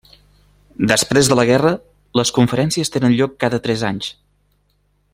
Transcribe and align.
Després 0.91 1.29
de 1.33 1.37
la 1.39 1.45
guerra, 1.51 1.73
les 2.21 2.33
conferències 2.39 2.91
tenen 2.97 3.17
lloc 3.21 3.39
cada 3.45 3.61
tres 3.67 3.89
anys. 3.93 4.13